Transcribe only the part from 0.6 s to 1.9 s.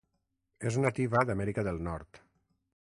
És nativa d'Amèrica del